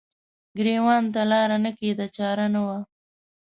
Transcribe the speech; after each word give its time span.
ګریوان 0.57 1.03
ته 1.13 1.21
لار 1.31 1.49
نه 1.65 1.71
کیده 1.79 2.05
چار 2.17 2.37
نه 2.53 2.61
وه 2.65 2.77